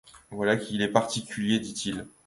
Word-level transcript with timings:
Voilà 0.31 0.57
qui 0.57 0.81
est 0.81 0.87
particulier,» 0.87 1.59
dit-il. 1.59 2.07